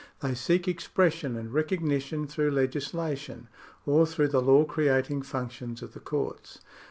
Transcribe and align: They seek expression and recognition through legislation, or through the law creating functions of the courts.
They 0.21 0.33
seek 0.33 0.67
expression 0.67 1.37
and 1.37 1.53
recognition 1.53 2.25
through 2.25 2.49
legislation, 2.49 3.47
or 3.85 4.07
through 4.07 4.29
the 4.29 4.41
law 4.41 4.65
creating 4.65 5.21
functions 5.21 5.83
of 5.83 5.93
the 5.93 5.99
courts. 5.99 6.59